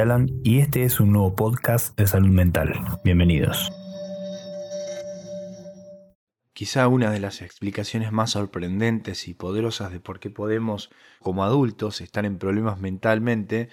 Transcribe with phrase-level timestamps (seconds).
[0.00, 2.72] Alan y este es un nuevo podcast de salud mental.
[3.04, 3.72] Bienvenidos.
[6.52, 10.90] Quizá una de las explicaciones más sorprendentes y poderosas de por qué podemos,
[11.20, 13.70] como adultos, estar en problemas mentalmente,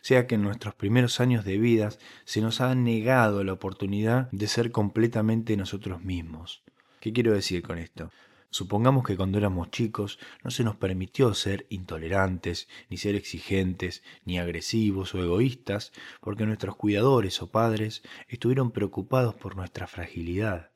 [0.00, 1.90] sea que en nuestros primeros años de vida
[2.24, 6.62] se nos ha negado la oportunidad de ser completamente nosotros mismos.
[7.00, 8.10] ¿Qué quiero decir con esto?
[8.50, 14.38] Supongamos que cuando éramos chicos no se nos permitió ser intolerantes, ni ser exigentes, ni
[14.38, 20.70] agresivos o egoístas, porque nuestros cuidadores o padres estuvieron preocupados por nuestra fragilidad.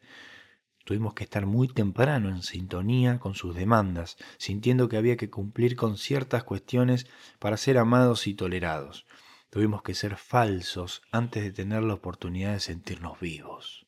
[0.85, 5.77] Tuvimos que estar muy temprano en sintonía con sus demandas, sintiendo que había que cumplir
[5.77, 7.07] con ciertas cuestiones
[7.39, 9.07] para ser amados y tolerados.
[9.51, 13.87] Tuvimos que ser falsos antes de tener la oportunidad de sentirnos vivos.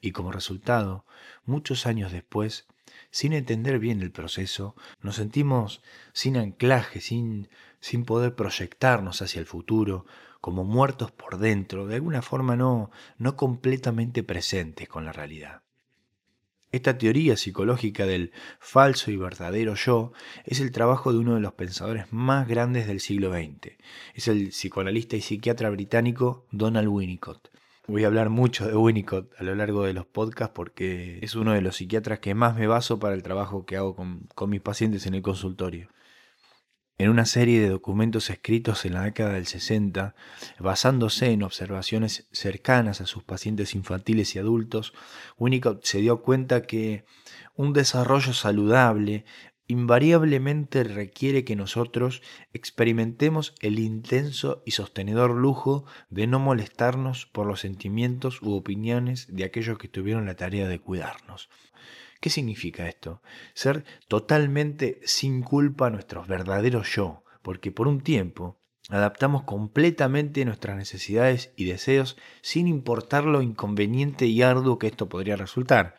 [0.00, 1.06] Y como resultado,
[1.44, 2.66] muchos años después,
[3.10, 5.82] sin entender bien el proceso, nos sentimos
[6.12, 7.48] sin anclaje, sin,
[7.80, 10.06] sin poder proyectarnos hacia el futuro,
[10.40, 15.62] como muertos por dentro, de alguna forma no, no completamente presentes con la realidad.
[16.72, 20.12] Esta teoría psicológica del falso y verdadero yo
[20.44, 23.76] es el trabajo de uno de los pensadores más grandes del siglo XX.
[24.14, 27.48] Es el psicoanalista y psiquiatra británico Donald Winnicott.
[27.88, 31.52] Voy a hablar mucho de Winnicott a lo largo de los podcasts porque es uno
[31.52, 35.06] de los psiquiatras que más me baso para el trabajo que hago con, mis pacientes
[35.06, 35.88] en el consultorio.
[36.98, 40.16] En una serie de documentos escritos en la década del 60,
[40.58, 44.92] basándose en observaciones cercanas a sus pacientes infantiles y adultos,
[45.38, 47.04] Winnicott se dio cuenta que
[47.54, 49.24] un desarrollo saludable
[49.68, 52.22] invariablemente requiere que nosotros
[52.52, 59.44] experimentemos el intenso y sostenedor lujo de no molestarnos por los sentimientos u opiniones de
[59.44, 61.48] aquellos que tuvieron la tarea de cuidarnos.
[62.20, 63.22] ¿Qué significa esto?
[63.54, 70.76] Ser totalmente sin culpa a nuestros verdaderos yo, porque por un tiempo adaptamos completamente nuestras
[70.76, 75.96] necesidades y deseos sin importar lo inconveniente y arduo que esto podría resultar.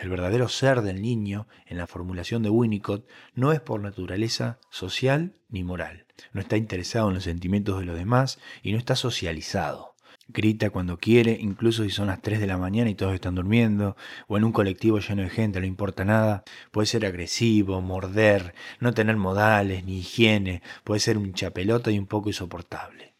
[0.00, 5.34] El verdadero ser del niño, en la formulación de Winnicott, no es por naturaleza social
[5.50, 6.06] ni moral.
[6.32, 9.94] No está interesado en los sentimientos de los demás y no está socializado.
[10.28, 13.94] Grita cuando quiere, incluso si son las 3 de la mañana y todos están durmiendo,
[14.26, 16.44] o en un colectivo lleno de gente, no importa nada.
[16.70, 22.06] Puede ser agresivo, morder, no tener modales ni higiene, puede ser un chapelota y un
[22.06, 23.10] poco insoportable.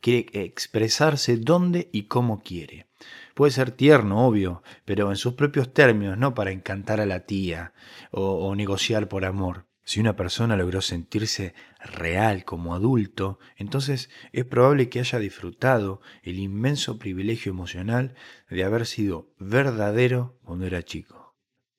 [0.00, 2.86] Quiere expresarse dónde y cómo quiere.
[3.34, 7.72] Puede ser tierno, obvio, pero en sus propios términos, no para encantar a la tía
[8.10, 9.66] o, o negociar por amor.
[9.90, 16.38] Si una persona logró sentirse real como adulto, entonces es probable que haya disfrutado el
[16.38, 18.14] inmenso privilegio emocional
[18.48, 21.19] de haber sido verdadero cuando era chico.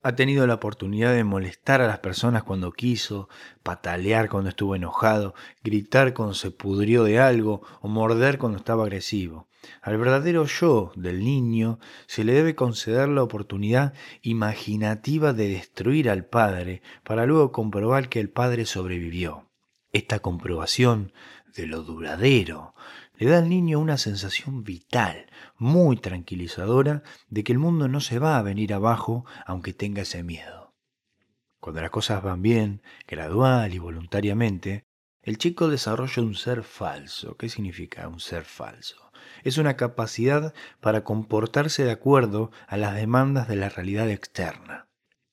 [0.04, 3.30] Ha tenido la oportunidad de molestar a las personas cuando quiso,
[3.62, 9.48] patalear cuando estuvo enojado, gritar cuando se pudrió de algo o morder cuando estaba agresivo.
[9.84, 16.26] Al verdadero yo del niño se le debe conceder la oportunidad imaginativa de destruir al
[16.26, 19.52] padre para luego comprobar que el padre sobrevivió.
[19.94, 21.14] Esta comprobación
[21.56, 22.74] de lo duradero
[23.22, 28.18] le da al niño una sensación vital, muy tranquilizadora, de que el mundo no se
[28.18, 30.74] va a venir abajo aunque tenga ese miedo.
[31.60, 34.88] Cuando las cosas van bien, gradual y voluntariamente,
[35.22, 37.38] el chico desarrolla un ser falso.
[37.38, 39.12] ¿Qué significa un ser falso?
[39.44, 44.88] Es una capacidad para comportarse de acuerdo a las demandas de la realidad externa.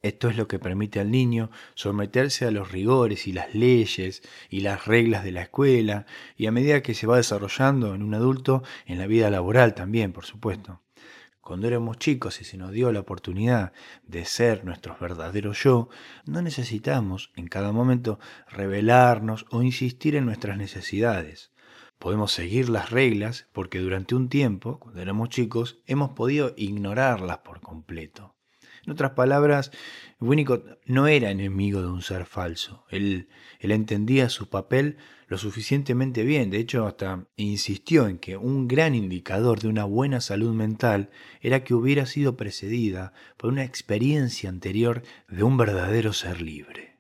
[0.09, 4.61] Esto es lo que permite al niño someterse a los rigores y las leyes y
[4.61, 8.63] las reglas de la escuela y a medida que se va desarrollando en un adulto,
[8.87, 10.81] en la vida laboral también, por supuesto.
[11.43, 13.75] Cuando éramos chicos y se nos dio la oportunidad
[14.07, 15.91] de ser nuestros verdaderos yo,
[16.25, 21.53] no necesitamos en cada momento revelarnos o insistir en nuestras necesidades.
[21.99, 27.61] Podemos seguir las reglas porque durante un tiempo, cuando éramos chicos, hemos podido ignorarlas por
[27.61, 28.38] completo.
[28.89, 29.71] En otras palabras,
[30.19, 32.87] Winnicott no era enemigo de un ser falso.
[32.89, 33.29] Él,
[33.61, 34.97] él, entendía su papel
[35.27, 36.49] lo suficientemente bien.
[36.49, 41.11] De hecho, hasta insistió en que un gran indicador de una buena salud mental
[41.43, 46.97] era que hubiera sido precedida por una experiencia anterior de un verdadero ser libre.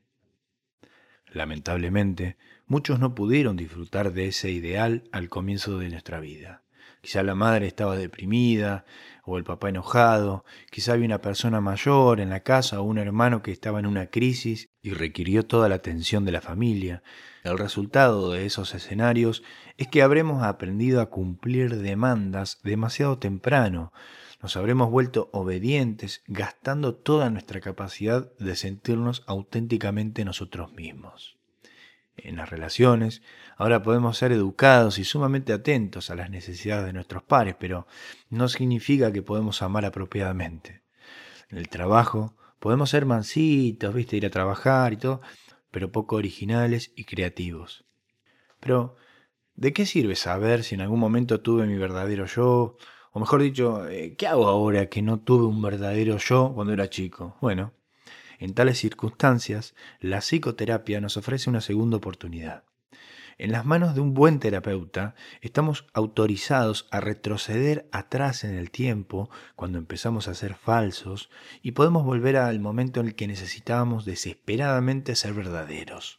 [1.32, 2.36] Lamentablemente,
[2.66, 6.64] muchos no pudieron disfrutar de ese ideal al comienzo de nuestra vida.
[7.00, 8.84] Quizá la madre estaba deprimida
[9.24, 13.42] o el papá enojado, quizá había una persona mayor en la casa o un hermano
[13.42, 17.02] que estaba en una crisis y requirió toda la atención de la familia.
[17.44, 19.42] El resultado de esos escenarios
[19.76, 23.92] es que habremos aprendido a cumplir demandas demasiado temprano,
[24.40, 31.37] nos habremos vuelto obedientes gastando toda nuestra capacidad de sentirnos auténticamente nosotros mismos.
[32.24, 33.22] En las relaciones.
[33.56, 37.86] Ahora podemos ser educados y sumamente atentos a las necesidades de nuestros pares, pero
[38.30, 40.82] no significa que podemos amar apropiadamente.
[41.50, 45.20] En el trabajo podemos ser mansitos, viste, ir a trabajar y todo,
[45.70, 47.84] pero poco originales y creativos.
[48.60, 48.96] Pero,
[49.54, 52.76] ¿de qué sirve saber si en algún momento tuve mi verdadero yo?
[53.12, 56.90] O mejor dicho, eh, ¿qué hago ahora que no tuve un verdadero yo cuando era
[56.90, 57.36] chico?
[57.40, 57.72] Bueno,
[58.38, 62.64] en tales circunstancias, la psicoterapia nos ofrece una segunda oportunidad.
[63.40, 69.30] En las manos de un buen terapeuta estamos autorizados a retroceder atrás en el tiempo
[69.54, 71.30] cuando empezamos a ser falsos
[71.62, 76.18] y podemos volver al momento en el que necesitábamos desesperadamente ser verdaderos.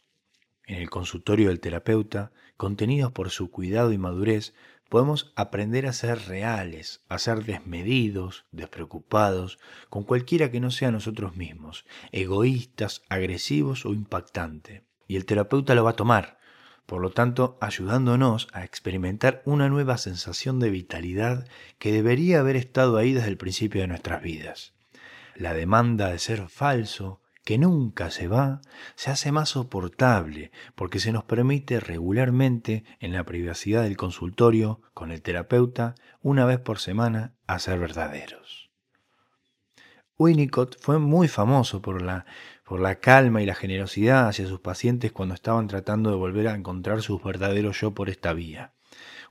[0.64, 4.54] En el consultorio del terapeuta, contenidos por su cuidado y madurez,
[4.90, 9.58] podemos aprender a ser reales, a ser desmedidos, despreocupados,
[9.88, 14.84] con cualquiera que no sea nosotros mismos, egoístas, agresivos o impactante.
[15.06, 16.38] Y el terapeuta lo va a tomar,
[16.86, 21.46] por lo tanto ayudándonos a experimentar una nueva sensación de vitalidad
[21.78, 24.74] que debería haber estado ahí desde el principio de nuestras vidas.
[25.36, 28.60] La demanda de ser falso, que nunca se va,
[28.94, 35.10] se hace más soportable porque se nos permite regularmente en la privacidad del consultorio con
[35.10, 38.70] el terapeuta una vez por semana a ser verdaderos.
[40.18, 42.26] Winnicott fue muy famoso por la,
[42.64, 46.54] por la calma y la generosidad hacia sus pacientes cuando estaban tratando de volver a
[46.54, 48.74] encontrar sus verdaderos yo por esta vía.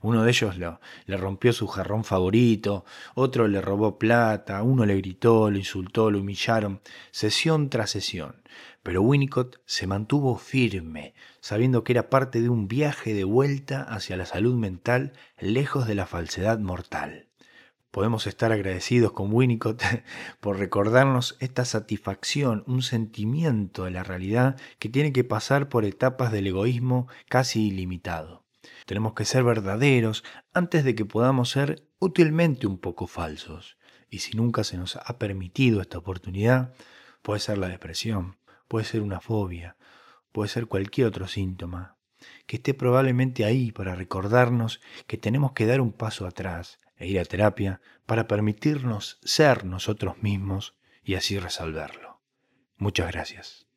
[0.02, 5.50] Uno de ellos le rompió su jarrón favorito, otro le robó plata, uno le gritó,
[5.50, 6.80] lo insultó, lo humillaron,
[7.10, 8.36] sesión tras sesión.
[8.82, 14.16] Pero Winnicott se mantuvo firme, sabiendo que era parte de un viaje de vuelta hacia
[14.16, 17.26] la salud mental lejos de la falsedad mortal.
[17.90, 19.82] Podemos estar agradecidos con Winnicott
[20.40, 26.32] por recordarnos esta satisfacción, un sentimiento de la realidad que tiene que pasar por etapas
[26.32, 28.39] del egoísmo casi ilimitado.
[28.86, 33.76] Tenemos que ser verdaderos antes de que podamos ser útilmente un poco falsos.
[34.10, 36.74] Y si nunca se nos ha permitido esta oportunidad,
[37.22, 39.76] puede ser la depresión, puede ser una fobia,
[40.32, 41.96] puede ser cualquier otro síntoma,
[42.46, 47.18] que esté probablemente ahí para recordarnos que tenemos que dar un paso atrás e ir
[47.18, 52.20] a terapia para permitirnos ser nosotros mismos y así resolverlo.
[52.76, 53.69] Muchas gracias.